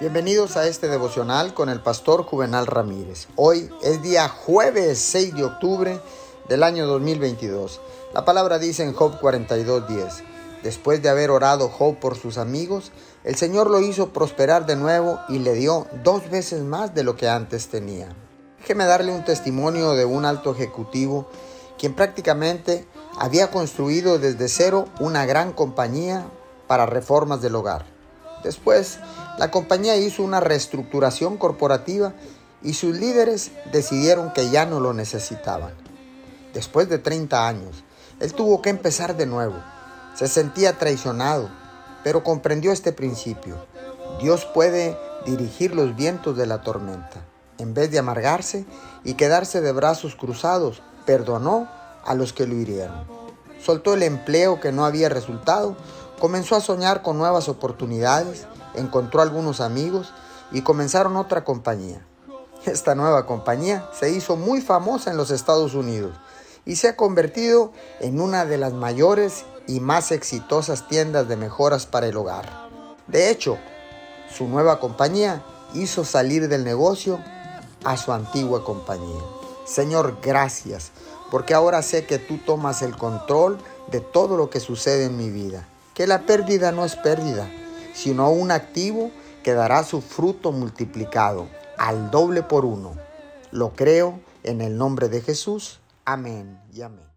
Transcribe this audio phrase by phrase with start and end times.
[0.00, 3.28] Bienvenidos a este devocional con el pastor Juvenal Ramírez.
[3.36, 6.00] Hoy es día jueves 6 de octubre
[6.48, 7.82] del año 2022.
[8.14, 10.22] La palabra dice en Job 42:10,
[10.62, 12.92] después de haber orado Job por sus amigos,
[13.24, 17.14] el Señor lo hizo prosperar de nuevo y le dio dos veces más de lo
[17.16, 18.08] que antes tenía.
[18.58, 21.28] Déjeme darle un testimonio de un alto ejecutivo
[21.78, 22.86] quien prácticamente
[23.18, 26.24] había construido desde cero una gran compañía
[26.66, 27.99] para reformas del hogar.
[28.42, 28.98] Después,
[29.38, 32.14] la compañía hizo una reestructuración corporativa
[32.62, 35.72] y sus líderes decidieron que ya no lo necesitaban.
[36.54, 37.84] Después de 30 años,
[38.18, 39.56] él tuvo que empezar de nuevo.
[40.14, 41.50] Se sentía traicionado,
[42.02, 43.56] pero comprendió este principio.
[44.20, 47.24] Dios puede dirigir los vientos de la tormenta.
[47.58, 48.64] En vez de amargarse
[49.04, 51.68] y quedarse de brazos cruzados, perdonó
[52.04, 53.04] a los que lo hirieron.
[53.62, 55.76] Soltó el empleo que no había resultado,
[56.20, 60.12] comenzó a soñar con nuevas oportunidades, encontró algunos amigos
[60.52, 62.06] y comenzaron otra compañía.
[62.64, 66.14] Esta nueva compañía se hizo muy famosa en los Estados Unidos
[66.64, 71.86] y se ha convertido en una de las mayores y más exitosas tiendas de mejoras
[71.86, 72.68] para el hogar.
[73.06, 73.58] De hecho,
[74.32, 75.42] su nueva compañía
[75.74, 77.18] hizo salir del negocio
[77.82, 79.22] a su antigua compañía.
[79.64, 80.92] Señor, gracias,
[81.30, 83.58] porque ahora sé que tú tomas el control
[83.90, 85.66] de todo lo que sucede en mi vida.
[85.94, 87.48] Que la pérdida no es pérdida,
[87.94, 89.10] sino un activo
[89.42, 92.94] que dará su fruto multiplicado al doble por uno.
[93.50, 95.80] Lo creo en el nombre de Jesús.
[96.04, 97.09] Amén y amén.